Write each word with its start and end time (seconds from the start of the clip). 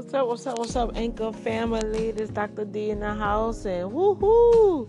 What's 0.00 0.14
up? 0.14 0.28
What's 0.28 0.46
up? 0.46 0.58
What's 0.58 0.76
up, 0.76 0.96
Anchor 0.96 1.30
family? 1.30 2.10
This 2.10 2.30
Dr. 2.30 2.64
D 2.64 2.88
in 2.88 3.00
the 3.00 3.12
house, 3.12 3.66
and 3.66 3.92
woohoo! 3.92 4.88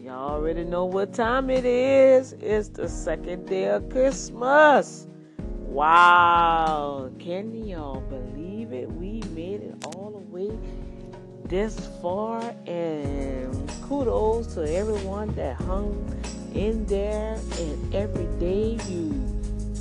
Y'all 0.00 0.30
already 0.30 0.64
know 0.64 0.86
what 0.86 1.12
time 1.12 1.50
it 1.50 1.66
is. 1.66 2.32
It's 2.40 2.70
the 2.70 2.88
second 2.88 3.44
day 3.44 3.66
of 3.66 3.90
Christmas. 3.90 5.06
Wow! 5.36 7.10
Can 7.18 7.54
y'all 7.66 8.00
believe 8.00 8.72
it? 8.72 8.90
We 8.90 9.20
made 9.34 9.60
it 9.60 9.84
all 9.84 10.12
the 10.12 10.34
way 10.34 10.58
this 11.44 11.78
far, 12.00 12.40
and 12.66 13.70
kudos 13.82 14.54
to 14.54 14.62
everyone 14.74 15.34
that 15.34 15.56
hung 15.56 15.92
in 16.54 16.86
there. 16.86 17.38
And 17.58 17.94
every 17.94 18.24
day 18.38 18.78
you 18.88 19.10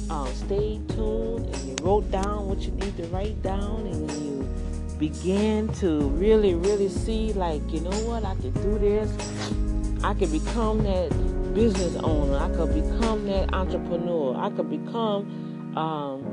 uh, 0.09 0.25
stayed 0.27 0.87
tuned 0.89 1.45
and 1.53 1.63
you 1.67 1.75
wrote 1.81 2.09
down 2.11 2.47
what 2.47 2.59
you 2.59 2.71
need 2.71 2.95
to 2.97 3.03
write 3.07 3.41
down, 3.41 3.85
and 3.87 4.11
you 4.11 4.47
began 4.97 5.68
to 5.73 6.09
really, 6.09 6.55
really 6.55 6.89
see, 6.89 7.33
like, 7.33 7.61
you 7.71 7.79
know 7.82 7.97
what, 8.07 8.25
I 8.25 8.35
can 8.35 8.51
do 8.51 8.79
this. 8.79 9.11
I 10.04 10.13
could 10.13 10.32
become 10.32 10.83
that 10.83 11.09
business 11.54 11.96
owner. 12.04 12.37
I 12.37 12.49
could 12.55 12.73
become 12.73 13.25
that 13.27 13.54
entrepreneur. 13.54 14.35
I 14.37 14.49
could 14.51 14.69
become 14.69 15.73
um, 15.75 16.24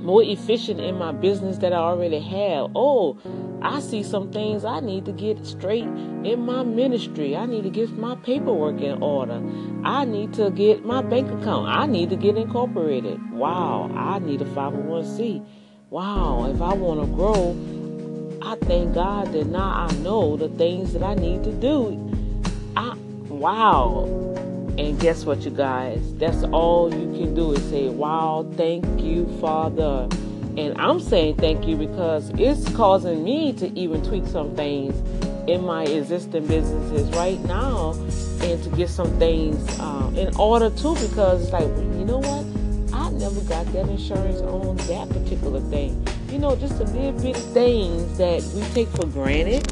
more 0.00 0.22
efficient 0.22 0.80
in 0.80 0.96
my 0.96 1.12
business 1.12 1.58
that 1.58 1.72
I 1.72 1.76
already 1.76 2.20
have. 2.20 2.70
Oh, 2.74 3.18
I 3.62 3.80
see 3.80 4.02
some 4.02 4.32
things 4.32 4.64
I 4.64 4.80
need 4.80 5.04
to 5.04 5.12
get 5.12 5.46
straight 5.46 5.84
in 5.84 6.40
my 6.40 6.62
ministry. 6.62 7.36
I 7.36 7.46
need 7.46 7.64
to 7.64 7.70
get 7.70 7.90
my 7.90 8.16
paperwork 8.16 8.80
in 8.80 9.02
order. 9.02 9.40
I 9.84 10.04
need 10.04 10.32
to 10.34 10.50
get 10.50 10.84
my 10.84 11.02
bank 11.02 11.30
account. 11.30 11.68
I 11.68 11.86
need 11.86 12.10
to 12.10 12.16
get 12.16 12.36
incorporated. 12.36 13.32
Wow, 13.32 13.90
I 13.94 14.18
need 14.18 14.40
a 14.40 14.46
501c. 14.46 15.44
Wow, 15.90 16.50
if 16.52 16.62
I 16.62 16.72
want 16.72 17.00
to 17.00 17.06
grow, 17.14 17.56
I 18.42 18.56
thank 18.64 18.94
God 18.94 19.32
that 19.32 19.46
now 19.48 19.86
I 19.88 19.92
know 19.96 20.36
the 20.36 20.48
things 20.48 20.92
that 20.94 21.02
I 21.02 21.14
need 21.14 21.44
to 21.44 21.52
do. 21.52 21.98
I 22.76 22.94
wow. 23.28 24.29
And 24.80 24.98
guess 24.98 25.26
what, 25.26 25.42
you 25.42 25.50
guys? 25.50 26.00
That's 26.14 26.42
all 26.44 26.88
you 26.88 27.12
can 27.12 27.34
do 27.34 27.52
is 27.52 27.62
say, 27.64 27.90
Wow, 27.90 28.50
thank 28.56 28.86
you, 28.98 29.26
Father. 29.38 30.08
And 30.56 30.80
I'm 30.80 31.00
saying 31.00 31.36
thank 31.36 31.66
you 31.66 31.76
because 31.76 32.30
it's 32.38 32.66
causing 32.74 33.22
me 33.22 33.52
to 33.58 33.70
even 33.78 34.02
tweak 34.02 34.26
some 34.26 34.56
things 34.56 34.96
in 35.46 35.62
my 35.66 35.84
existing 35.84 36.46
businesses 36.46 37.06
right 37.10 37.38
now 37.40 37.92
and 38.40 38.62
to 38.62 38.70
get 38.70 38.88
some 38.88 39.10
things 39.18 39.62
uh, 39.80 40.10
in 40.16 40.34
order 40.36 40.70
too 40.70 40.94
because 40.94 41.42
it's 41.42 41.52
like, 41.52 41.64
you 41.64 42.06
know 42.06 42.20
what? 42.20 42.94
I 42.94 43.10
never 43.10 43.42
got 43.42 43.70
that 43.74 43.86
insurance 43.86 44.40
on 44.40 44.78
that 44.78 45.10
particular 45.10 45.60
thing. 45.60 46.02
You 46.30 46.38
know, 46.38 46.56
just 46.56 46.78
the 46.78 46.84
little 46.84 47.12
bitty 47.20 47.38
things 47.38 48.16
that 48.16 48.42
we 48.54 48.62
take 48.72 48.88
for 48.88 49.04
granted 49.08 49.70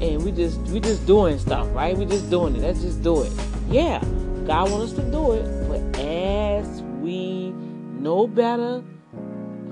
and 0.00 0.24
we 0.24 0.30
just 0.30 0.60
we 0.68 0.78
just 0.78 1.04
doing 1.04 1.36
stuff, 1.40 1.66
right? 1.74 1.96
We 1.96 2.04
just 2.04 2.30
doing 2.30 2.54
it. 2.54 2.62
Let's 2.62 2.82
just 2.82 3.02
do 3.02 3.22
it. 3.22 3.32
Yeah, 3.68 4.00
God 4.46 4.70
wants 4.70 4.92
us 4.92 4.98
to 5.00 5.10
do 5.10 5.32
it, 5.32 5.44
but 5.68 5.80
as 5.98 6.80
we 7.00 7.50
know 7.50 8.28
better, 8.28 8.80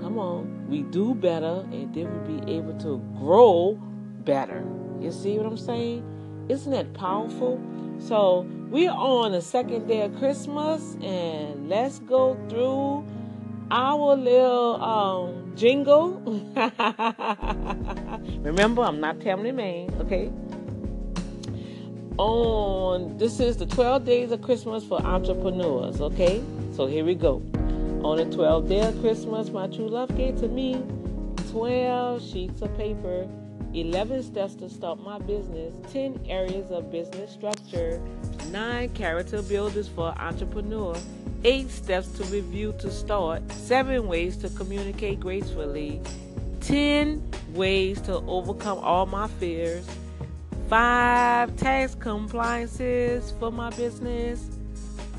come 0.00 0.19
on, 0.19 0.67
we 0.69 0.83
do 0.83 1.14
better, 1.14 1.64
and 1.70 1.94
then 1.94 2.11
we'll 2.11 2.41
be 2.41 2.53
able 2.53 2.77
to 2.80 2.98
grow 3.17 3.80
better. 4.25 4.67
You 5.00 5.12
see 5.12 5.39
what 5.39 5.47
I'm 5.47 5.56
saying? 5.56 6.02
Isn't 6.48 6.72
that 6.72 6.92
powerful? 6.92 7.62
So 8.00 8.48
we're 8.69 8.91
on 8.91 9.30
the 9.30 9.42
second 9.42 9.86
day 9.86 10.02
of 10.02 10.19
Christmas, 10.19 10.97
and 11.00 11.69
let's 11.69 12.00
go 12.00 12.36
through 12.48 13.06
our 13.70 14.17
little 14.17 14.83
um, 14.83 15.52
jingle. 15.55 16.20
Remember, 18.42 18.83
I'm 18.83 18.98
not 19.00 19.20
Tammy 19.20 19.52
Main, 19.52 19.95
okay? 20.00 20.33
On 22.19 23.17
this 23.19 23.41
is 23.41 23.57
the 23.57 23.67
12 23.67 24.05
days 24.05 24.30
of 24.30 24.42
Christmas 24.42 24.85
for 24.85 25.01
entrepreneurs, 25.01 26.01
okay? 26.01 26.42
So 26.73 26.86
here 26.86 27.05
we 27.05 27.14
go. 27.14 27.42
On 28.05 28.17
the 28.19 28.27
12th 28.27 28.69
day 28.69 28.80
of 28.80 29.01
Christmas, 29.01 29.51
my 29.51 29.67
true 29.67 29.89
love 29.89 30.14
gave 30.17 30.39
to 30.41 30.48
me 30.48 30.83
12 31.51 32.23
sheets 32.23 32.63
of 32.63 32.77
paper, 32.77 33.29
11 33.73 34.23
steps 34.23 34.55
to 34.57 34.69
start 34.69 35.01
my 35.03 35.19
business, 35.19 35.74
10 35.92 36.20
areas 36.29 36.70
of 36.70 36.92
business 36.92 37.33
structure, 37.33 38.01
9 38.51 38.89
character 38.91 39.42
builders 39.42 39.89
for 39.89 40.14
entrepreneur, 40.19 40.97
8 41.42 41.70
steps 41.70 42.08
to 42.08 42.24
review 42.24 42.74
to 42.79 42.91
start, 42.91 43.42
7 43.51 44.07
ways 44.07 44.36
to 44.36 44.48
communicate 44.51 45.19
gracefully, 45.19 46.01
10 46.61 47.23
ways 47.55 48.01
to 48.03 48.17
overcome 48.27 48.79
all 48.79 49.07
my 49.07 49.27
fears, 49.27 49.86
five 50.69 51.55
tax 51.57 51.95
compliances 51.95 53.33
for 53.39 53.52
my 53.52 53.70
business, 53.70 54.48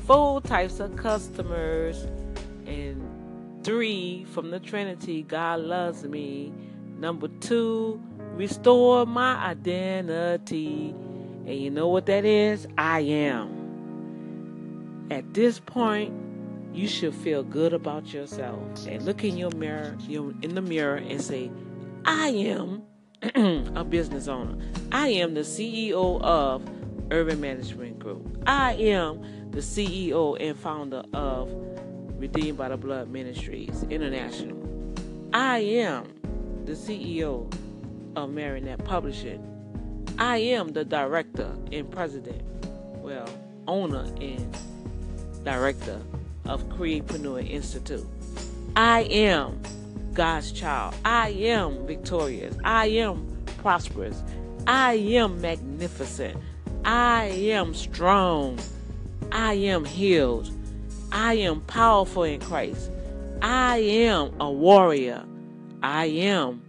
four 0.06 0.40
types 0.40 0.80
of 0.80 0.96
customers, 0.96 2.06
and 2.66 3.02
three 3.64 4.24
from 4.30 4.50
the 4.50 4.60
Trinity 4.60 5.22
God 5.22 5.60
loves 5.60 6.04
me. 6.04 6.52
Number 6.98 7.28
two, 7.40 8.00
restore 8.34 9.06
my 9.06 9.36
identity. 9.36 10.94
And 11.46 11.54
you 11.54 11.70
know 11.70 11.88
what 11.88 12.06
that 12.06 12.24
is? 12.24 12.66
I 12.76 13.00
am. 13.00 15.06
At 15.10 15.34
this 15.34 15.60
point, 15.60 16.12
you 16.72 16.88
should 16.88 17.14
feel 17.14 17.42
good 17.42 17.72
about 17.72 18.12
yourself 18.12 18.86
and 18.86 19.04
look 19.04 19.24
in 19.24 19.36
your 19.36 19.50
mirror, 19.52 19.96
in 20.08 20.54
the 20.54 20.62
mirror, 20.62 20.96
and 20.96 21.22
say, 21.22 21.50
I 22.04 22.28
am 22.28 22.82
a 23.34 23.84
business 23.84 24.28
owner. 24.28 24.56
I 24.92 25.08
am 25.08 25.34
the 25.34 25.40
CEO 25.40 26.20
of 26.22 26.62
Ervin 27.10 27.40
Management 27.40 27.98
Group. 27.98 28.42
I 28.46 28.74
am 28.74 29.50
the 29.50 29.60
CEO 29.60 30.36
and 30.40 30.58
founder 30.58 31.02
of 31.12 31.50
Redeemed 32.18 32.58
by 32.58 32.68
the 32.68 32.76
Blood 32.76 33.08
Ministries 33.08 33.84
International. 33.90 34.56
I 35.32 35.58
am 35.58 36.04
the 36.64 36.72
CEO 36.72 37.52
of 38.16 38.30
Marinette 38.30 38.84
Publishing. 38.84 39.42
I 40.18 40.38
am 40.38 40.68
the 40.72 40.84
director 40.84 41.52
and 41.72 41.90
president, 41.90 42.42
well, 43.02 43.28
owner 43.66 44.06
and 44.20 44.56
director 45.44 46.00
of 46.46 46.62
Createpreneur 46.70 47.48
Institute. 47.48 48.06
I 48.76 49.02
am 49.02 49.60
God's 50.16 50.50
child. 50.50 50.94
I 51.04 51.28
am 51.28 51.86
victorious. 51.86 52.56
I 52.64 52.86
am 52.86 53.26
prosperous. 53.58 54.22
I 54.66 54.94
am 54.94 55.40
magnificent. 55.42 56.38
I 56.84 57.26
am 57.26 57.74
strong. 57.74 58.58
I 59.30 59.52
am 59.54 59.84
healed. 59.84 60.50
I 61.12 61.34
am 61.34 61.60
powerful 61.62 62.22
in 62.22 62.40
Christ. 62.40 62.90
I 63.42 63.76
am 63.76 64.40
a 64.40 64.50
warrior. 64.50 65.22
I 65.82 66.06
am 66.06 66.62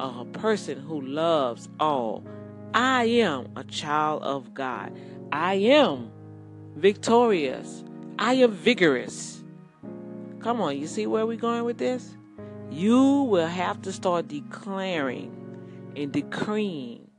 a 0.00 0.24
person 0.24 0.80
who 0.80 1.00
loves 1.00 1.68
all. 1.78 2.24
I 2.74 3.04
am 3.04 3.52
a 3.54 3.62
child 3.64 4.22
of 4.24 4.52
God. 4.52 4.92
I 5.30 5.54
am 5.54 6.10
victorious. 6.74 7.84
I 8.18 8.34
am 8.34 8.50
vigorous. 8.50 9.44
Come 10.40 10.60
on, 10.60 10.76
you 10.76 10.88
see 10.88 11.06
where 11.06 11.24
we're 11.24 11.36
going 11.36 11.64
with 11.64 11.78
this? 11.78 12.16
You 12.70 13.22
will 13.22 13.48
have 13.48 13.82
to 13.82 13.92
start 13.92 14.28
declaring 14.28 15.36
and 15.96 16.12
decreeing 16.12 17.10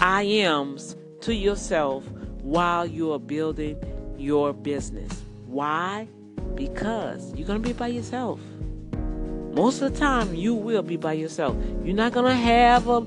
I 0.00 0.22
ams 0.22 0.96
to 1.22 1.34
yourself 1.34 2.04
while 2.42 2.86
you 2.86 3.12
are 3.12 3.18
building 3.18 3.76
your 4.16 4.52
business. 4.52 5.22
Why? 5.46 6.08
Because 6.54 7.34
you're 7.34 7.46
going 7.46 7.62
to 7.62 7.66
be 7.66 7.72
by 7.72 7.88
yourself. 7.88 8.40
Most 9.52 9.82
of 9.82 9.92
the 9.92 9.98
time, 9.98 10.34
you 10.34 10.54
will 10.54 10.82
be 10.82 10.96
by 10.96 11.14
yourself. 11.14 11.56
You're 11.82 11.96
not 11.96 12.12
going 12.12 12.26
to 12.26 12.34
have 12.34 12.88
a, 12.88 13.04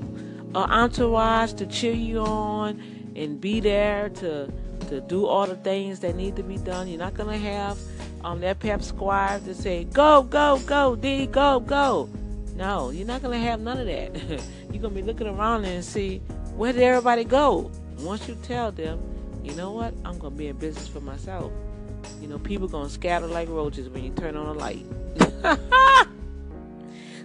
a 0.54 0.58
entourage 0.58 1.54
to 1.54 1.66
cheer 1.66 1.94
you 1.94 2.18
on 2.18 2.82
and 3.16 3.40
be 3.40 3.60
there 3.60 4.08
to 4.10 4.52
to 4.88 5.00
do 5.00 5.24
all 5.26 5.46
the 5.46 5.56
things 5.56 6.00
that 6.00 6.16
need 6.16 6.36
to 6.36 6.42
be 6.42 6.58
done. 6.58 6.86
You're 6.86 6.98
not 6.98 7.14
going 7.14 7.30
to 7.30 7.48
have 7.48 7.78
um, 8.24 8.40
that 8.40 8.60
pep 8.60 8.82
squad 8.82 9.44
to 9.44 9.54
say, 9.54 9.84
go, 9.84 10.22
go, 10.22 10.60
go, 10.66 10.96
D, 10.96 11.26
go, 11.26 11.60
go. 11.60 12.08
No, 12.54 12.90
you're 12.90 13.06
not 13.06 13.22
going 13.22 13.38
to 13.38 13.46
have 13.46 13.60
none 13.60 13.78
of 13.78 13.86
that. 13.86 14.14
you're 14.70 14.82
going 14.82 14.94
to 14.94 15.00
be 15.00 15.02
looking 15.02 15.26
around 15.26 15.64
and 15.64 15.84
see, 15.84 16.18
where 16.54 16.72
did 16.72 16.82
everybody 16.82 17.24
go? 17.24 17.70
Once 17.98 18.28
you 18.28 18.36
tell 18.42 18.70
them, 18.70 19.00
you 19.42 19.54
know 19.54 19.72
what, 19.72 19.94
I'm 20.04 20.18
going 20.18 20.34
to 20.34 20.38
be 20.38 20.48
in 20.48 20.56
business 20.56 20.86
for 20.86 21.00
myself. 21.00 21.52
You 22.20 22.28
know, 22.28 22.38
people 22.38 22.68
going 22.68 22.86
to 22.86 22.92
scatter 22.92 23.26
like 23.26 23.48
roaches 23.48 23.88
when 23.88 24.04
you 24.04 24.10
turn 24.10 24.36
on 24.36 24.46
a 24.46 24.52
light. 24.52 24.84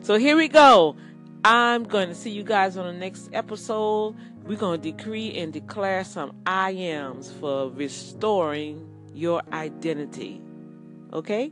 so 0.02 0.18
here 0.18 0.36
we 0.36 0.48
go. 0.48 0.96
I'm 1.44 1.84
going 1.84 2.10
to 2.10 2.16
see 2.16 2.32
you 2.32 2.44
guys 2.44 2.78
on 2.78 2.86
the 2.86 3.00
next 3.00 3.30
episode. 3.34 4.16
We're 4.46 4.58
going 4.58 4.82
to 4.82 4.92
decree 4.92 5.38
and 5.38 5.52
declare 5.52 6.04
some 6.04 6.36
I 6.46 6.72
ams 6.72 7.32
for 7.32 7.70
restoring 7.70 8.88
your 9.14 9.42
identity. 9.52 10.42
Okay? 11.14 11.52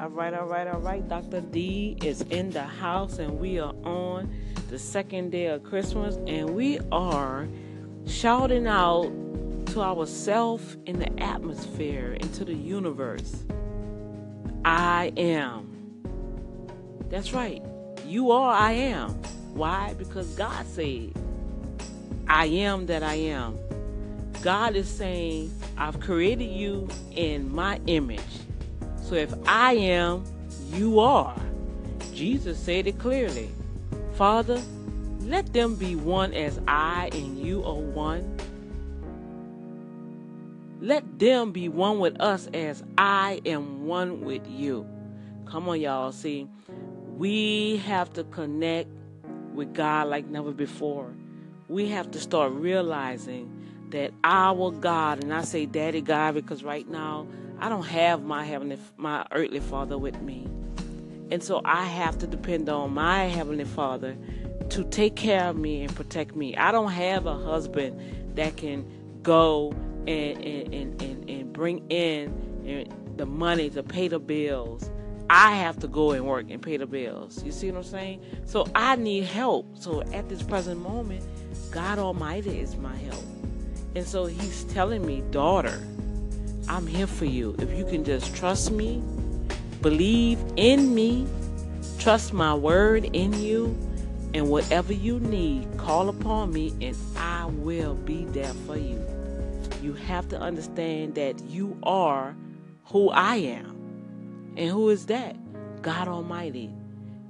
All 0.00 0.10
right, 0.10 0.32
all 0.32 0.46
right, 0.46 0.68
all 0.68 0.80
right. 0.80 1.06
Dr. 1.08 1.40
D 1.40 1.96
is 2.04 2.22
in 2.22 2.50
the 2.50 2.62
house, 2.62 3.18
and 3.18 3.40
we 3.40 3.58
are 3.58 3.74
on 3.84 4.32
the 4.68 4.78
second 4.78 5.30
day 5.30 5.46
of 5.46 5.64
Christmas, 5.64 6.18
and 6.26 6.50
we 6.50 6.78
are 6.92 7.48
shouting 8.06 8.66
out 8.66 9.10
to 9.66 9.82
ourselves 9.82 10.76
in 10.86 10.98
the 10.98 11.20
atmosphere, 11.20 12.12
into 12.20 12.44
the 12.44 12.54
universe. 12.54 13.44
I 14.64 15.12
am. 15.16 16.02
That's 17.08 17.32
right. 17.32 17.62
You 18.06 18.30
are 18.30 18.52
I 18.52 18.72
am. 18.72 19.10
Why? 19.54 19.94
Because 19.98 20.28
God 20.34 20.64
said, 20.66 21.12
I 22.28 22.46
am 22.46 22.86
that 22.86 23.02
I 23.02 23.14
am. 23.14 23.58
God 24.42 24.76
is 24.76 24.88
saying, 24.88 25.52
I've 25.76 25.98
created 26.00 26.50
you 26.50 26.88
in 27.12 27.52
my 27.52 27.80
image. 27.86 28.20
So 29.02 29.14
if 29.14 29.34
I 29.46 29.74
am, 29.74 30.24
you 30.72 31.00
are. 31.00 31.36
Jesus 32.14 32.58
said 32.58 32.86
it 32.86 32.98
clearly. 32.98 33.50
Father, 34.14 34.60
let 35.20 35.52
them 35.52 35.74
be 35.74 35.96
one 35.96 36.32
as 36.34 36.60
I 36.68 37.10
and 37.12 37.38
you 37.38 37.64
are 37.64 37.74
one. 37.74 38.36
Let 40.80 41.18
them 41.18 41.50
be 41.50 41.68
one 41.68 41.98
with 41.98 42.20
us 42.20 42.48
as 42.54 42.84
I 42.96 43.40
am 43.44 43.86
one 43.86 44.20
with 44.20 44.46
you. 44.48 44.86
Come 45.46 45.68
on, 45.68 45.80
y'all. 45.80 46.12
See, 46.12 46.48
we 47.16 47.78
have 47.78 48.12
to 48.12 48.22
connect 48.24 48.88
with 49.54 49.74
God 49.74 50.06
like 50.08 50.26
never 50.26 50.52
before. 50.52 51.12
We 51.68 51.88
have 51.88 52.10
to 52.12 52.20
start 52.20 52.52
realizing 52.52 53.57
that 53.90 54.12
our 54.24 54.70
God, 54.70 55.22
and 55.22 55.32
I 55.32 55.42
say 55.42 55.66
Daddy 55.66 56.00
God 56.00 56.34
because 56.34 56.62
right 56.64 56.88
now 56.88 57.26
I 57.58 57.68
don't 57.68 57.86
have 57.86 58.22
my 58.22 58.44
heavenly, 58.44 58.78
my 58.96 59.26
earthly 59.32 59.60
father 59.60 59.98
with 59.98 60.20
me. 60.20 60.46
And 61.30 61.42
so 61.42 61.60
I 61.64 61.84
have 61.84 62.18
to 62.18 62.26
depend 62.26 62.68
on 62.68 62.94
my 62.94 63.24
heavenly 63.24 63.64
father 63.64 64.16
to 64.70 64.84
take 64.84 65.16
care 65.16 65.44
of 65.44 65.56
me 65.56 65.82
and 65.82 65.94
protect 65.94 66.34
me. 66.36 66.56
I 66.56 66.72
don't 66.72 66.92
have 66.92 67.26
a 67.26 67.36
husband 67.36 68.36
that 68.36 68.56
can 68.56 68.86
go 69.22 69.72
and, 70.06 70.42
and, 70.42 70.74
and, 70.74 71.02
and, 71.02 71.30
and 71.30 71.52
bring 71.52 71.86
in 71.90 72.86
the 73.16 73.26
money 73.26 73.70
to 73.70 73.82
pay 73.82 74.08
the 74.08 74.18
bills. 74.18 74.90
I 75.30 75.56
have 75.56 75.78
to 75.80 75.88
go 75.88 76.12
and 76.12 76.26
work 76.26 76.46
and 76.48 76.62
pay 76.62 76.78
the 76.78 76.86
bills. 76.86 77.42
You 77.44 77.52
see 77.52 77.70
what 77.70 77.78
I'm 77.78 77.84
saying? 77.84 78.24
So 78.46 78.66
I 78.74 78.96
need 78.96 79.24
help. 79.24 79.76
So 79.76 80.02
at 80.12 80.28
this 80.28 80.42
present 80.42 80.80
moment, 80.80 81.24
God 81.70 81.98
Almighty 81.98 82.60
is 82.60 82.76
my 82.76 82.96
help. 82.96 83.24
And 83.94 84.06
so 84.06 84.26
He's 84.26 84.64
telling 84.64 85.04
me, 85.04 85.22
daughter, 85.30 85.80
I'm 86.68 86.86
here 86.86 87.06
for 87.06 87.24
you. 87.24 87.56
If 87.58 87.72
you 87.76 87.84
can 87.84 88.04
just 88.04 88.34
trust 88.34 88.70
me, 88.70 89.02
believe 89.80 90.38
in 90.56 90.94
me, 90.94 91.26
trust 91.98 92.32
my 92.32 92.54
word 92.54 93.04
in 93.12 93.32
you, 93.32 93.76
and 94.34 94.50
whatever 94.50 94.92
you 94.92 95.18
need, 95.20 95.66
call 95.78 96.08
upon 96.08 96.52
me 96.52 96.74
and 96.82 96.96
I 97.16 97.46
will 97.46 97.94
be 97.94 98.24
there 98.26 98.52
for 98.66 98.76
you. 98.76 99.02
You 99.82 99.94
have 99.94 100.28
to 100.28 100.38
understand 100.38 101.14
that 101.14 101.40
you 101.48 101.78
are 101.82 102.36
who 102.84 103.08
I 103.10 103.36
am. 103.36 104.54
And 104.56 104.70
who 104.70 104.90
is 104.90 105.06
that? 105.06 105.36
God 105.82 106.08
Almighty. 106.08 106.70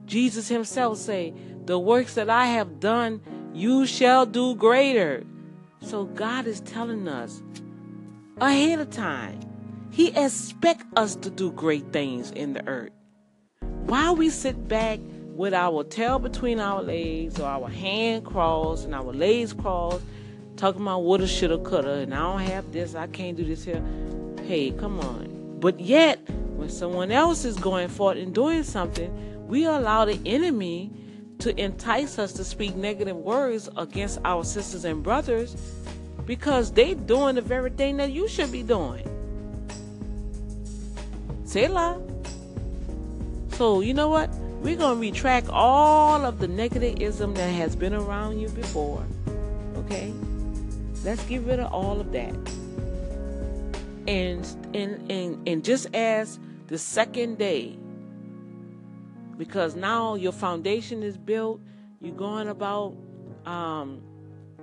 Jesus 0.07 0.49
himself 0.49 0.99
say, 0.99 1.35
"The 1.67 1.79
works 1.79 2.15
that 2.15 2.31
I 2.31 2.47
have 2.47 2.81
done, 2.81 3.21
you 3.53 3.87
shall 3.87 4.27
do 4.27 4.55
greater." 4.55 5.25
So 5.81 6.05
God 6.05 6.47
is 6.47 6.61
telling 6.61 7.09
us, 7.09 7.43
ahead 8.41 8.79
of 8.79 8.91
time. 8.91 9.41
He 9.91 10.09
expects 10.09 10.85
us 10.97 11.17
to 11.17 11.31
do 11.31 11.51
great 11.53 11.93
things 11.93 12.31
in 12.33 12.53
the 12.53 12.67
earth. 12.69 12.91
While 13.87 14.17
we 14.17 14.31
sit 14.31 14.69
back 14.69 15.01
with 15.35 15.55
our 15.55 15.83
tail 15.85 16.19
between 16.19 16.61
our 16.61 16.83
legs 16.83 17.41
or 17.41 17.47
our 17.47 17.69
hand 17.69 18.27
crossed 18.27 18.85
and 18.85 18.95
our 18.95 19.13
legs 19.13 19.53
crossed, 19.53 20.05
talking 20.57 20.83
about 20.83 21.05
woulda, 21.05 21.27
shoulda, 21.27 21.59
coulda, 21.59 21.95
and 21.95 22.15
I 22.15 22.19
don't 22.19 22.41
have 22.41 22.73
this, 22.73 22.95
I 22.95 23.07
can't 23.07 23.37
do 23.37 23.45
this 23.45 23.65
here. 23.65 23.83
Hey, 24.45 24.73
come 24.73 25.01
on. 25.01 25.57
But 25.61 25.81
yet, 25.81 26.19
when 26.57 26.69
someone 26.69 27.11
else 27.11 27.45
is 27.45 27.57
going 27.57 27.89
forth 27.89 28.19
and 28.19 28.35
doing 28.35 28.63
something, 28.63 29.47
we 29.47 29.65
allow 29.65 30.05
the 30.05 30.21
enemy 30.27 30.93
to 31.39 31.59
entice 31.61 32.19
us 32.19 32.33
to 32.35 32.45
speak 32.45 32.75
negative 32.75 33.17
words 33.17 33.69
against 33.77 34.19
our 34.25 34.45
sisters 34.45 34.85
and 34.85 35.03
brothers 35.03 35.57
because 36.27 36.73
they 36.73 36.95
doing 36.95 37.37
the 37.37 37.41
very 37.41 37.71
thing 37.71 37.97
that 37.97 38.13
you 38.13 38.29
should 38.29 38.53
be 38.53 38.63
doing. 38.63 39.05
Selah. 41.45 42.01
So 43.53 43.81
you 43.81 43.95
know 43.95 44.09
what? 44.09 44.29
We're 44.61 44.77
gonna 44.77 45.01
retract 45.01 45.49
all 45.49 46.25
of 46.25 46.39
the 46.41 46.49
negativism 46.49 47.35
that 47.37 47.49
has 47.49 47.77
been 47.77 47.95
around 47.95 48.41
you 48.41 48.49
before. 48.51 49.05
Okay? 49.77 50.13
Let's 51.05 51.23
get 51.25 51.43
rid 51.43 51.61
of 51.61 51.73
all 51.73 52.01
of 52.01 52.13
that. 52.13 52.35
And 54.07 54.45
and 54.75 55.11
and, 55.11 55.49
and 55.49 55.65
just 55.65 55.95
as 55.95 56.39
the 56.67 56.77
second 56.77 57.39
day, 57.39 57.79
because 59.39 59.77
now 59.77 60.17
your 60.17 60.33
foundation 60.33 61.03
is 61.03 61.17
built, 61.17 61.61
you're 62.01 62.15
going 62.15 62.49
about 62.49 62.97
um, 63.47 64.03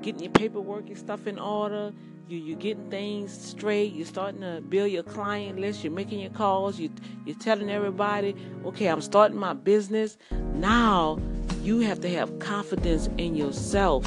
getting 0.01 0.22
your 0.22 0.31
paperwork 0.31 0.88
and 0.88 0.98
stuff 0.98 1.25
in 1.27 1.39
order. 1.39 1.94
You 2.27 2.39
you 2.39 2.56
getting 2.56 2.89
things 2.89 3.31
straight. 3.31 3.94
You're 3.94 4.06
starting 4.07 4.42
to 4.42 4.62
build 4.68 4.92
your 4.92 5.04
client 5.04 5.60
list. 5.60 5.83
You're 5.83 5.94
making 5.94 6.19
your 6.19 6.31
calls. 6.31 6.80
You 6.80 6.89
you're 7.25 7.38
telling 7.38 7.69
everybody, 7.69 8.36
okay, 8.66 8.88
I'm 8.88 9.01
starting 9.01 9.38
my 9.38 9.54
business. 9.54 10.18
Now 10.56 11.19
you 11.62 11.80
have 11.80 12.01
to 12.01 12.10
have 12.10 12.39
confidence 12.39 13.10
in 13.18 13.36
yourself 13.36 14.06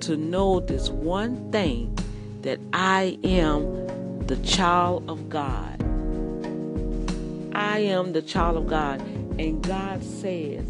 to 0.00 0.16
know 0.16 0.60
this 0.60 0.90
one 0.90 1.52
thing 1.52 1.96
that 2.42 2.58
I 2.72 3.18
am 3.22 4.26
the 4.26 4.36
child 4.38 5.08
of 5.08 5.28
God. 5.28 5.80
I 7.54 7.78
am 7.78 8.12
the 8.12 8.22
child 8.22 8.56
of 8.56 8.66
God. 8.66 9.00
And 9.38 9.62
God 9.62 10.02
says 10.02 10.66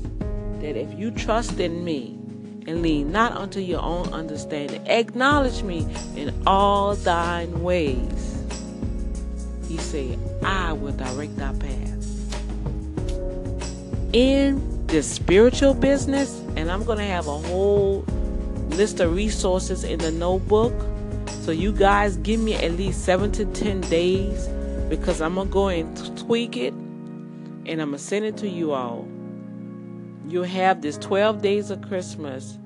that 0.61 0.77
if 0.77 0.99
you 0.99 1.11
trust 1.11 1.59
in 1.59 1.85
me, 1.85 2.19
and 2.67 2.83
lean 2.83 3.11
not 3.11 3.33
unto 3.33 3.61
your 3.61 3.83
own 3.83 4.13
understanding. 4.13 4.87
Acknowledge 4.87 5.63
me 5.63 5.87
in 6.17 6.33
all 6.47 6.95
thine 6.95 7.63
ways. 7.63 8.45
He 9.69 9.79
said, 9.79 10.19
I 10.45 10.73
will 10.73 10.93
direct 10.93 11.37
thy 11.37 11.53
path. 11.55 11.89
In 14.13 14.87
this 14.87 15.11
spiritual 15.11 15.75
business, 15.75 16.39
and 16.57 16.71
I'm 16.71 16.85
going 16.85 16.99
to 16.99 17.05
have 17.05 17.27
a 17.27 17.39
whole 17.39 18.05
list 18.71 19.01
of 19.01 19.15
resources 19.15 19.85
in 19.85 19.99
the 19.99 20.13
notebook. 20.13 20.75
So 21.41 21.51
you 21.51 21.73
guys 21.73 22.17
give 22.19 22.39
me 22.39 22.55
at 22.55 22.73
least 22.73 23.05
seven 23.05 23.33
to 23.33 23.47
ten 23.47 23.81
days 23.83 24.47
because 24.89 25.21
I'm 25.21 25.35
to 25.37 25.45
go 25.47 25.69
and 25.69 26.19
tweak 26.19 26.57
it 26.57 26.75
and 27.67 27.81
I'm 27.81 27.91
going 27.91 27.93
to 27.93 27.99
send 27.99 28.25
it 28.25 28.37
to 28.39 28.49
you 28.49 28.73
all 28.73 29.07
You'll 30.29 30.45
have 30.45 30.83
this 30.83 30.99
12 30.99 31.43
days 31.43 31.71
of 31.71 31.83
Christmas 31.83 32.59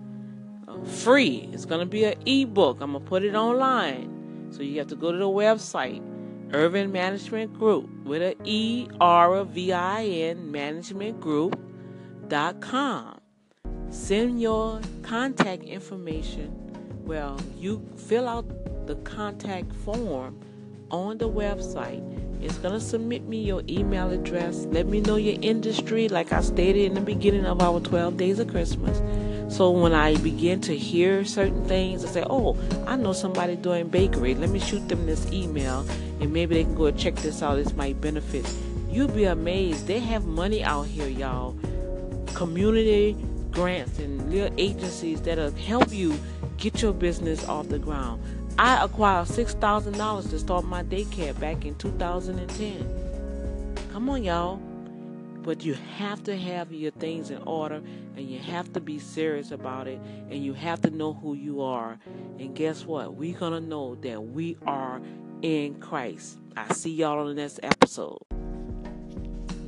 uh, 0.68 0.82
free. 0.84 1.48
It's 1.52 1.64
going 1.64 1.80
to 1.80 1.86
be 1.86 2.04
an 2.04 2.14
ebook. 2.26 2.78
I'm 2.80 2.92
going 2.92 3.02
to 3.02 3.08
put 3.08 3.24
it 3.24 3.34
online. 3.34 4.48
So 4.50 4.62
you 4.62 4.78
have 4.78 4.88
to 4.88 4.96
go 4.96 5.10
to 5.10 5.18
the 5.18 5.24
website, 5.24 6.02
Ervin 6.52 6.92
Management 6.92 7.58
Group, 7.58 7.88
with 8.04 8.22
an 8.22 8.34
E 8.44 8.88
R 9.00 9.42
V 9.44 9.72
I 9.72 10.04
N 10.04 10.50
Management 10.50 11.20
Group.com. 11.20 13.20
Send 13.90 14.40
your 14.40 14.80
contact 15.02 15.64
information. 15.64 16.52
Well, 17.04 17.40
you 17.56 17.88
fill 17.96 18.28
out 18.28 18.86
the 18.86 18.96
contact 18.96 19.72
form 19.72 20.40
on 20.90 21.18
the 21.18 21.28
website 21.28 22.02
it's 22.42 22.58
going 22.58 22.74
to 22.74 22.80
submit 22.80 23.22
me 23.24 23.42
your 23.42 23.62
email 23.68 24.10
address. 24.10 24.66
Let 24.66 24.86
me 24.86 25.00
know 25.00 25.16
your 25.16 25.38
industry, 25.42 26.08
like 26.08 26.32
I 26.32 26.40
stated 26.40 26.84
in 26.84 26.94
the 26.94 27.00
beginning 27.00 27.46
of 27.46 27.60
our 27.60 27.80
12 27.80 28.16
days 28.16 28.38
of 28.38 28.48
Christmas. 28.48 29.00
So 29.54 29.70
when 29.70 29.92
I 29.92 30.16
begin 30.16 30.60
to 30.62 30.76
hear 30.76 31.24
certain 31.24 31.64
things, 31.66 32.04
I 32.04 32.08
say, 32.08 32.24
oh, 32.28 32.56
I 32.86 32.96
know 32.96 33.12
somebody 33.12 33.56
doing 33.56 33.88
bakery. 33.88 34.34
Let 34.34 34.50
me 34.50 34.58
shoot 34.58 34.88
them 34.88 35.06
this 35.06 35.30
email 35.32 35.86
and 36.20 36.32
maybe 36.32 36.56
they 36.56 36.64
can 36.64 36.74
go 36.74 36.90
check 36.90 37.14
this 37.16 37.42
out. 37.42 37.56
This 37.56 37.72
might 37.74 38.00
benefit. 38.00 38.50
You'll 38.90 39.08
be 39.08 39.24
amazed. 39.24 39.86
They 39.86 40.00
have 40.00 40.24
money 40.24 40.64
out 40.64 40.86
here, 40.86 41.08
y'all. 41.08 41.56
Community 42.34 43.16
grants 43.50 43.98
and 43.98 44.30
little 44.30 44.52
agencies 44.58 45.20
that'll 45.22 45.50
help 45.52 45.92
you 45.92 46.18
get 46.58 46.82
your 46.82 46.92
business 46.92 47.46
off 47.48 47.68
the 47.68 47.78
ground. 47.78 48.22
I 48.58 48.82
acquired 48.82 49.28
$6,000 49.28 50.30
to 50.30 50.38
start 50.38 50.64
my 50.64 50.82
daycare 50.82 51.38
back 51.38 51.66
in 51.66 51.74
2010. 51.74 53.74
Come 53.92 54.08
on, 54.08 54.24
y'all. 54.24 54.56
But 54.56 55.62
you 55.62 55.74
have 55.74 56.24
to 56.24 56.36
have 56.36 56.72
your 56.72 56.90
things 56.92 57.30
in 57.30 57.42
order 57.42 57.82
and 58.16 58.28
you 58.28 58.38
have 58.38 58.72
to 58.72 58.80
be 58.80 58.98
serious 58.98 59.50
about 59.50 59.88
it 59.88 60.00
and 60.30 60.42
you 60.42 60.54
have 60.54 60.80
to 60.82 60.90
know 60.90 61.12
who 61.12 61.34
you 61.34 61.60
are. 61.60 61.98
And 62.38 62.56
guess 62.56 62.86
what? 62.86 63.14
We're 63.14 63.38
going 63.38 63.52
to 63.52 63.60
know 63.60 63.94
that 63.96 64.20
we 64.20 64.56
are 64.66 65.02
in 65.42 65.74
Christ. 65.74 66.38
I 66.56 66.72
see 66.72 66.94
y'all 66.94 67.18
on 67.18 67.28
the 67.28 67.34
next 67.34 67.60
episode. 67.62 68.18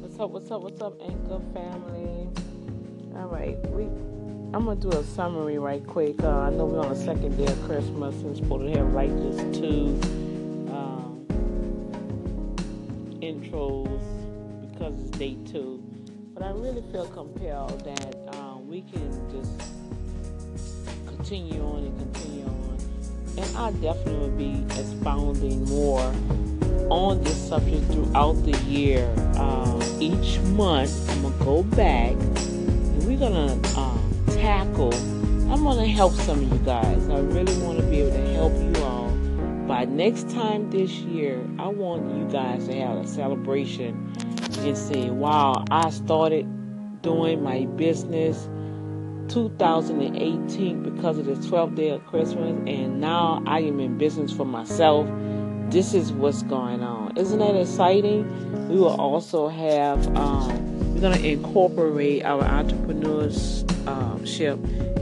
What's 0.00 0.18
up? 0.18 0.30
What's 0.30 0.50
up? 0.50 0.62
What's 0.62 0.80
up, 0.80 0.95
Anchor 1.02 1.40
family? 1.52 2.30
All 3.14 3.28
right, 3.28 3.59
we. 3.71 4.17
I'm 4.54 4.64
gonna 4.64 4.80
do 4.80 4.88
a 4.88 5.04
summary 5.04 5.58
right 5.58 5.86
quick. 5.86 6.22
Uh, 6.22 6.30
I 6.30 6.50
know 6.50 6.64
we're 6.64 6.80
on 6.80 6.88
the 6.88 6.96
second 6.96 7.36
day 7.36 7.44
of 7.44 7.62
Christmas 7.64 8.14
and 8.22 8.34
supposed 8.34 8.72
to 8.72 8.78
have 8.78 8.94
like 8.94 9.10
just 9.10 9.60
two 9.60 10.00
um, 10.72 11.26
intros 13.20 14.00
because 14.72 14.98
it's 15.02 15.10
day 15.18 15.36
two. 15.44 15.84
But 16.32 16.44
I 16.44 16.50
really 16.52 16.82
feel 16.90 17.06
compelled 17.08 17.84
that 17.84 18.16
um, 18.36 18.66
we 18.66 18.80
can 18.80 19.30
just 19.30 19.52
continue 21.06 21.62
on 21.62 21.84
and 21.84 21.98
continue 21.98 22.46
on. 22.46 22.78
And 23.36 23.56
I 23.58 23.70
definitely 23.82 24.16
will 24.16 24.30
be 24.30 24.64
expounding 24.80 25.62
more 25.66 26.10
on 26.88 27.22
this 27.22 27.36
subject 27.36 27.84
throughout 27.92 28.42
the 28.46 28.56
year. 28.60 29.14
Uh, 29.36 29.78
each 30.00 30.38
month, 30.40 31.10
I'm 31.10 31.20
gonna 31.20 31.44
go 31.44 31.62
back 31.64 32.12
and 32.12 33.06
we're 33.06 33.18
gonna 33.18 33.60
uh, 33.76 33.98
tackle. 34.40 34.95
I'm 35.52 35.64
gonna 35.64 35.87
help 35.87 36.12
some 36.12 36.38
of 36.42 36.52
you 36.52 36.59
guys. 36.59 37.09
I 37.09 37.18
really 37.18 37.57
want 37.62 37.78
to 37.78 37.85
be 37.85 38.00
able 38.00 38.12
to 38.12 38.33
help 38.35 38.52
you 38.54 38.83
all. 38.83 39.11
By 39.66 39.85
next 39.85 40.30
time 40.30 40.71
this 40.71 40.90
year, 40.90 41.45
I 41.59 41.68
want 41.68 42.14
you 42.16 42.25
guys 42.30 42.66
to 42.68 42.75
have 42.75 42.99
a 42.99 43.07
celebration 43.07 44.12
and 44.59 44.76
say, 44.76 45.11
"Wow, 45.11 45.64
I 45.71 45.90
started 45.90 46.47
doing 47.02 47.42
my 47.42 47.66
business." 47.76 48.49
2018 49.28 50.83
because 50.83 51.18
of 51.18 51.26
the 51.26 51.35
12th 51.35 51.75
day 51.75 51.90
of 51.90 52.07
Christmas, 52.07 52.57
and 52.66 52.99
now 52.99 53.42
I 53.47 53.61
am 53.61 53.78
in 53.78 53.99
business 53.99 54.33
for 54.33 54.47
myself 54.47 55.07
this 55.71 55.92
is 55.92 56.12
what's 56.12 56.42
going 56.45 56.83
on. 56.83 57.14
Isn't 57.18 57.40
that 57.40 57.54
exciting? 57.54 58.68
We 58.68 58.76
will 58.76 58.99
also 58.99 59.49
have, 59.49 60.07
um, 60.16 60.95
we're 60.95 61.00
going 61.02 61.18
to 61.18 61.28
incorporate 61.28 62.25
our 62.25 62.42
entrepreneurship 62.42 63.67
um, 63.88 64.25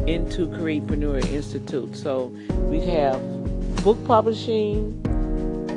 into 0.07 0.47
Createpreneur 0.47 1.27
Institute. 1.33 1.97
So 1.97 2.27
we 2.69 2.81
have 2.81 3.21
book 3.83 4.03
publishing 4.07 5.01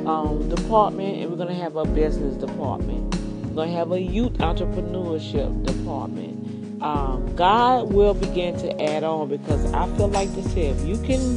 um, 0.06 0.48
department, 0.48 1.18
and 1.18 1.30
we're 1.30 1.36
going 1.36 1.48
to 1.48 1.62
have 1.62 1.76
a 1.76 1.84
business 1.84 2.34
department. 2.36 3.14
We're 3.46 3.54
going 3.54 3.70
to 3.70 3.76
have 3.76 3.92
a 3.92 4.00
youth 4.00 4.34
entrepreneurship 4.34 5.66
department. 5.66 6.82
Um, 6.82 7.34
God 7.36 7.92
will 7.92 8.14
begin 8.14 8.56
to 8.58 8.82
add 8.82 9.04
on 9.04 9.28
because 9.28 9.70
I 9.72 9.86
feel 9.96 10.08
like 10.08 10.32
this 10.34 10.52
here, 10.52 10.74
if 10.74 10.82
you 10.86 10.96
can 11.02 11.36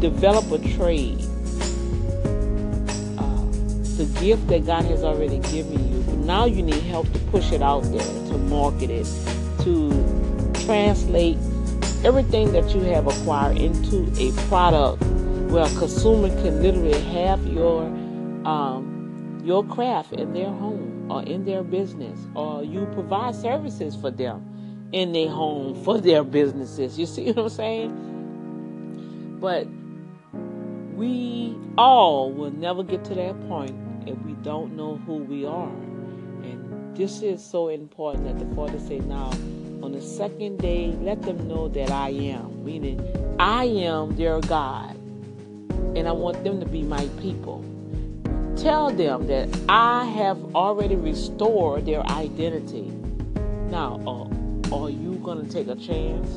develop 0.00 0.50
a 0.50 0.58
trade 0.76 1.24
the 3.96 4.06
gift 4.20 4.48
that 4.48 4.66
God 4.66 4.84
has 4.86 5.04
already 5.04 5.38
given 5.38 5.78
you. 5.88 6.16
Now 6.24 6.46
you 6.46 6.62
need 6.62 6.82
help 6.82 7.10
to 7.12 7.18
push 7.30 7.52
it 7.52 7.62
out 7.62 7.82
there, 7.84 8.00
to 8.00 8.38
market 8.38 8.90
it, 8.90 9.06
to 9.60 9.90
translate 10.64 11.36
everything 12.04 12.52
that 12.52 12.74
you 12.74 12.80
have 12.82 13.06
acquired 13.06 13.56
into 13.56 14.10
a 14.18 14.32
product 14.48 15.02
where 15.50 15.64
a 15.64 15.78
consumer 15.78 16.28
can 16.42 16.62
literally 16.62 17.00
have 17.00 17.44
your 17.46 17.84
um, 18.46 19.40
your 19.44 19.64
craft 19.64 20.12
in 20.12 20.32
their 20.32 20.50
home 20.50 21.10
or 21.10 21.22
in 21.22 21.44
their 21.44 21.62
business, 21.62 22.18
or 22.34 22.64
you 22.64 22.86
provide 22.94 23.34
services 23.34 23.94
for 23.94 24.10
them 24.10 24.88
in 24.92 25.12
their 25.12 25.28
home 25.28 25.74
for 25.84 25.98
their 26.00 26.24
businesses. 26.24 26.98
You 26.98 27.06
see 27.06 27.26
what 27.32 27.38
I'm 27.38 27.48
saying? 27.48 29.38
But 29.40 29.66
we 30.96 31.56
all 31.76 32.32
will 32.32 32.52
never 32.52 32.82
get 32.82 33.04
to 33.06 33.14
that 33.14 33.48
point 33.48 33.74
if 34.06 34.16
we 34.22 34.32
don't 34.42 34.76
know 34.76 34.96
who 35.06 35.16
we 35.16 35.44
are. 35.44 35.68
And 35.68 36.96
this 36.96 37.22
is 37.22 37.44
so 37.44 37.68
important 37.68 38.24
that 38.24 38.38
the 38.38 38.54
Father 38.54 38.78
say 38.78 39.00
now, 39.00 39.30
on 39.84 39.92
the 39.92 40.00
second 40.00 40.58
day, 40.60 40.96
let 41.02 41.20
them 41.20 41.46
know 41.46 41.68
that 41.68 41.90
I 41.90 42.08
am, 42.08 42.64
meaning 42.64 42.98
I 43.38 43.64
am 43.64 44.16
their 44.16 44.40
God. 44.40 44.96
And 45.94 46.08
I 46.08 46.12
want 46.12 46.42
them 46.42 46.58
to 46.60 46.64
be 46.64 46.82
my 46.82 47.06
people. 47.20 47.62
Tell 48.56 48.90
them 48.90 49.26
that 49.26 49.46
I 49.68 50.06
have 50.06 50.54
already 50.54 50.96
restored 50.96 51.84
their 51.84 52.00
identity. 52.06 52.90
Now, 53.68 54.00
uh, 54.06 54.74
are 54.74 54.88
you 54.88 55.20
going 55.22 55.46
to 55.46 55.52
take 55.52 55.68
a 55.68 55.76
chance 55.76 56.30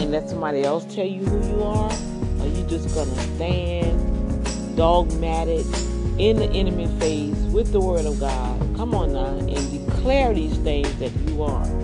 and 0.00 0.10
let 0.10 0.30
somebody 0.30 0.62
else 0.62 0.86
tell 0.94 1.06
you 1.06 1.22
who 1.26 1.46
you 1.46 1.62
are? 1.62 1.92
Or 1.92 2.44
are 2.44 2.48
you 2.48 2.64
just 2.66 2.94
going 2.94 3.10
to 3.10 3.20
stand 3.36 4.76
dogmatic 4.76 5.66
in 6.18 6.38
the 6.38 6.50
enemy 6.52 6.86
phase 6.98 7.36
with 7.52 7.72
the 7.72 7.80
word 7.80 8.06
of 8.06 8.18
God. 8.18 8.58
Come 8.74 8.94
on 8.94 9.12
now 9.12 9.26
and 9.26 9.86
declare 9.86 10.32
these 10.32 10.56
things 10.58 10.92
that 10.96 11.12
you 11.28 11.42
are. 11.42 11.83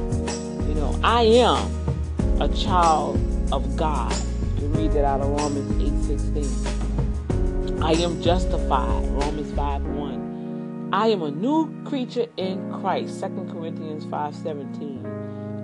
Know, 0.81 0.99
I 1.05 1.23
am 1.25 2.41
a 2.41 2.49
child 2.49 3.21
of 3.53 3.77
God. 3.77 4.15
You 4.59 4.67
read 4.69 4.93
that 4.93 5.05
out 5.05 5.21
of 5.21 5.29
Romans 5.29 5.71
8:16. 6.09 7.83
I 7.83 7.93
am 7.93 8.23
justified, 8.23 9.07
Romans 9.11 9.53
5:1. 9.53 10.89
I 10.91 11.09
am 11.09 11.21
a 11.21 11.31
new 11.31 11.69
creature 11.85 12.29
in 12.39 12.73
Christ, 12.81 13.21
2 13.21 13.53
Corinthians 13.53 14.07
5:17. 14.07 15.05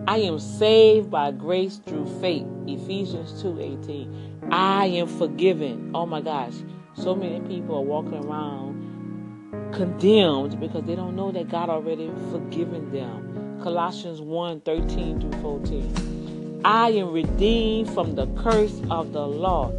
I 0.06 0.18
am 0.18 0.38
saved 0.38 1.10
by 1.10 1.30
grace 1.30 1.78
through 1.78 2.04
faith, 2.20 2.46
Ephesians 2.66 3.40
2:18. 3.40 4.10
I 4.50 4.84
am 4.84 5.06
forgiven. 5.06 5.92
Oh 5.94 6.04
my 6.04 6.20
gosh. 6.20 6.56
So 6.92 7.14
many 7.14 7.40
people 7.40 7.76
are 7.76 7.80
walking 7.80 8.22
around 8.22 9.72
condemned 9.72 10.60
because 10.60 10.84
they 10.84 10.94
don't 10.94 11.16
know 11.16 11.32
that 11.32 11.48
God 11.48 11.70
already 11.70 12.10
forgiven 12.30 12.92
them. 12.92 13.35
Colossians 13.66 14.20
1 14.20 14.60
13 14.60 15.20
through 15.20 15.42
14. 15.42 16.60
I 16.64 16.90
am 16.90 17.10
redeemed 17.10 17.90
from 17.90 18.14
the 18.14 18.28
curse 18.40 18.80
of 18.92 19.12
the 19.12 19.26
law. 19.26 19.72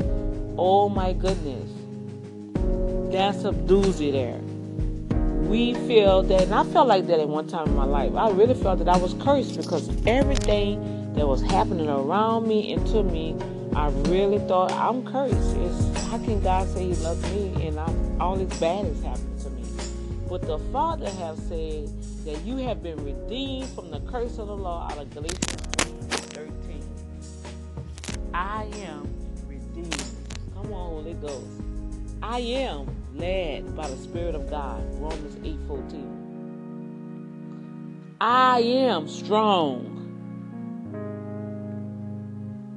Oh 0.57 0.89
my 0.89 1.13
goodness. 1.13 1.71
That's 3.13 3.45
a 3.45 3.53
doozy 3.53 4.11
there. 4.11 4.41
We 5.47 5.73
feel 5.87 6.21
that, 6.23 6.41
and 6.41 6.53
I 6.53 6.65
felt 6.65 6.89
like 6.89 7.07
that 7.07 7.21
at 7.21 7.29
one 7.29 7.47
time 7.47 7.69
in 7.69 7.75
my 7.77 7.85
life. 7.85 8.13
I 8.13 8.29
really 8.31 8.55
felt 8.55 8.79
that 8.79 8.89
I 8.89 8.97
was 8.97 9.15
cursed 9.21 9.55
because 9.55 9.89
everything 10.05 11.13
that 11.13 11.25
was 11.25 11.41
happening 11.41 11.87
around 11.87 12.45
me 12.45 12.73
and 12.73 12.85
to 12.87 13.03
me 13.03 13.37
I 13.73 13.87
really 14.09 14.39
thought 14.49 14.73
I'm 14.73 15.05
cursed. 15.05 15.55
It's, 15.55 16.07
how 16.07 16.17
can 16.17 16.41
God 16.41 16.67
say 16.67 16.89
He 16.89 16.95
loves 16.95 17.23
me 17.31 17.65
and 17.65 17.79
I'm, 17.79 18.21
all 18.21 18.35
this 18.35 18.59
bad 18.59 18.85
is 18.87 19.01
happening 19.01 19.39
to 19.43 19.49
me? 19.49 19.63
But 20.27 20.41
the 20.41 20.59
Father 20.73 21.09
has 21.09 21.37
said 21.47 21.89
that 22.27 22.45
you 22.45 22.57
have 22.57 22.83
been 22.83 23.01
redeemed 23.05 23.69
from 23.69 23.89
the 23.89 24.01
curse 24.01 24.37
of 24.37 24.47
the 24.47 24.55
law 24.55 24.89
out 24.91 24.97
of 24.97 25.09
Galatians 25.13 25.45
13. 26.33 26.83
I 28.33 28.65
am 28.83 29.07
redeemed. 29.47 30.03
Come 30.53 30.73
on, 30.73 30.89
Holy 30.89 31.13
Ghost. 31.13 31.47
I 32.21 32.39
am 32.39 32.93
led 33.15 33.73
by 33.77 33.87
the 33.89 33.95
Spirit 33.95 34.35
of 34.35 34.49
God. 34.49 34.83
Romans 34.95 35.37
8:14. 35.37 36.17
I 38.19 38.59
am 38.59 39.07
strong. 39.07 39.93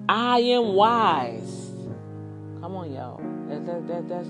I 0.09 0.39
am 0.39 0.75
wise. 0.75 1.73
Come 2.61 2.77
on, 2.77 2.93
y'all. 2.93 3.21
That, 3.49 3.67
that, 3.67 3.89
that, 3.89 4.09
that's 4.09 4.29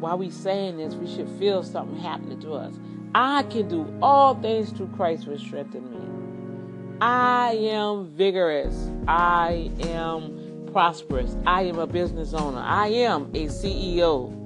why 0.00 0.14
we 0.14 0.28
saying 0.28 0.76
this. 0.76 0.92
We 0.92 1.06
should 1.06 1.30
feel 1.38 1.62
something 1.62 1.96
happening 1.98 2.40
to 2.40 2.52
us. 2.52 2.74
I 3.14 3.42
can 3.44 3.68
do 3.68 3.92
all 4.00 4.34
things 4.36 4.70
through 4.70 4.90
Christ 4.96 5.26
which 5.26 5.40
strengthen 5.40 5.90
me. 5.90 6.96
I 7.00 7.54
am 7.54 8.06
vigorous. 8.06 8.90
I 9.08 9.72
am 9.80 10.68
prosperous. 10.72 11.36
I 11.44 11.62
am 11.62 11.78
a 11.78 11.86
business 11.86 12.34
owner. 12.34 12.60
I 12.60 12.88
am 12.88 13.24
a 13.34 13.46
CEO. 13.46 14.36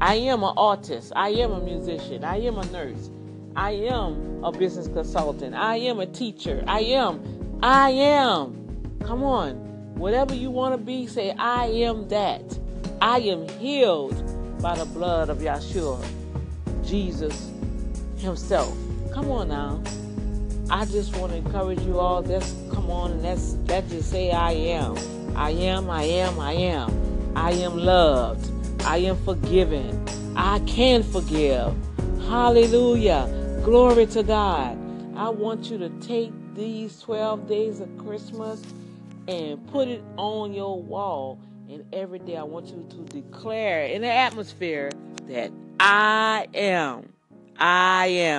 I 0.00 0.14
am 0.14 0.42
an 0.42 0.54
artist. 0.56 1.12
I 1.14 1.30
am 1.30 1.52
a 1.52 1.60
musician. 1.60 2.24
I 2.24 2.36
am 2.36 2.56
a 2.56 2.64
nurse. 2.66 3.10
I 3.56 3.72
am 3.72 4.42
a 4.42 4.50
business 4.50 4.88
consultant. 4.88 5.54
I 5.54 5.76
am 5.76 6.00
a 6.00 6.06
teacher. 6.06 6.64
I 6.66 6.80
am. 6.80 7.58
I 7.62 7.90
am. 7.90 8.96
Come 9.00 9.22
on. 9.22 9.56
Whatever 9.96 10.34
you 10.34 10.50
want 10.50 10.74
to 10.74 10.78
be, 10.78 11.06
say, 11.06 11.32
I 11.32 11.66
am 11.66 12.08
that. 12.08 12.58
I 13.02 13.18
am 13.20 13.46
healed 13.58 14.16
by 14.62 14.76
the 14.76 14.86
blood 14.86 15.28
of 15.28 15.38
Yeshua, 15.38 16.02
Jesus 16.82 17.53
Himself. 18.24 18.76
Come 19.12 19.30
on 19.30 19.48
now. 19.48 19.82
I 20.70 20.86
just 20.86 21.14
want 21.16 21.32
to 21.32 21.38
encourage 21.38 21.80
you 21.82 22.00
all. 22.00 22.22
Let's 22.22 22.54
come 22.72 22.90
on 22.90 23.22
let's 23.22 23.56
let's 23.68 23.90
just 23.90 24.10
say 24.10 24.30
I 24.30 24.52
am. 24.52 24.96
I 25.36 25.50
am, 25.50 25.90
I 25.90 26.04
am, 26.04 26.40
I 26.40 26.52
am. 26.52 27.32
I 27.36 27.52
am 27.52 27.76
loved. 27.76 28.50
I 28.82 28.98
am 28.98 29.16
forgiven. 29.24 30.04
I 30.36 30.60
can 30.60 31.02
forgive. 31.02 31.74
Hallelujah. 32.28 33.60
Glory 33.64 34.06
to 34.06 34.22
God. 34.22 34.78
I 35.16 35.28
want 35.28 35.70
you 35.70 35.78
to 35.78 35.88
take 36.00 36.32
these 36.54 37.00
12 37.00 37.46
days 37.48 37.80
of 37.80 37.98
Christmas 37.98 38.62
and 39.28 39.66
put 39.68 39.88
it 39.88 40.02
on 40.16 40.54
your 40.54 40.80
wall. 40.80 41.38
And 41.68 41.84
every 41.92 42.18
day 42.18 42.36
I 42.36 42.42
want 42.42 42.66
you 42.66 42.86
to 42.90 42.96
declare 43.12 43.86
in 43.86 44.02
the 44.02 44.10
atmosphere 44.10 44.90
that 45.28 45.50
I 45.80 46.46
am. 46.54 47.10
I 47.58 48.06
am. 48.06 48.32